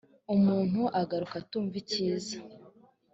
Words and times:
umuntu 0.35 0.81
agakura 1.01 1.35
atumva 1.41 1.75
icyiza 1.81 2.35